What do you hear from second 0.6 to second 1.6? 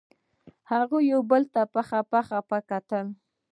هغوی یو بل